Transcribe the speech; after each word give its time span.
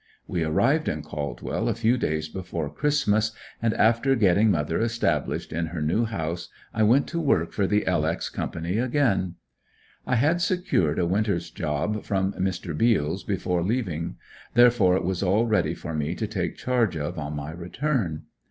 We 0.25 0.43
arrived 0.43 0.87
in 0.89 1.03
Caldwell 1.03 1.69
a 1.69 1.75
few 1.75 1.95
days 1.95 2.27
before 2.27 2.73
Christmas 2.73 3.33
and 3.61 3.71
after 3.75 4.15
getting 4.15 4.49
mother 4.49 4.81
established 4.81 5.53
in 5.53 5.67
her 5.67 5.79
new 5.83 6.05
house, 6.05 6.49
I 6.73 6.81
went 6.81 7.05
to 7.09 7.19
work 7.21 7.51
for 7.51 7.67
the 7.67 7.85
"L. 7.85 8.07
X." 8.07 8.27
company 8.27 8.79
again. 8.79 9.35
I 10.07 10.15
had 10.15 10.41
secured 10.41 10.97
a 10.97 11.05
winter's 11.05 11.51
job 11.51 12.03
from 12.03 12.33
Mr. 12.33 12.75
Beals 12.75 13.23
before 13.23 13.61
leaving 13.61 14.15
therefore 14.55 14.95
it 14.95 15.03
was 15.05 15.21
all 15.21 15.45
ready 15.45 15.75
for 15.75 15.93
me 15.93 16.15
to 16.15 16.25
take 16.25 16.55
charge 16.55 16.97
of 16.97 17.19
on 17.19 17.35
my 17.35 17.51
return. 17.51 18.23